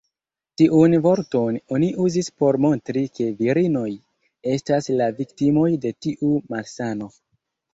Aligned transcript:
Tiun 0.59 0.95
vorton 1.07 1.59
oni 1.75 1.89
uzis 2.05 2.31
por 2.43 2.57
montri 2.65 3.03
ke 3.19 3.27
virinoj 3.43 3.85
estas 4.55 4.91
la 5.03 5.11
viktimoj 5.21 5.69
de 5.85 5.93
tiu 6.07 6.33
malsano. 6.57 7.13